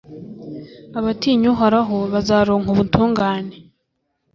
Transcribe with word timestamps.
abatinya 0.99 1.47
uhoraho 1.53 1.97
bazaronka 2.13 2.69
ubutungane 2.71 3.55